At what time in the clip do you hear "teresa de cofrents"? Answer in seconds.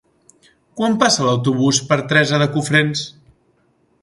2.13-3.05